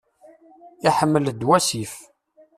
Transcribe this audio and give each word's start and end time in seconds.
Iḥemmel-d 0.87 1.41
wasif. 1.47 1.93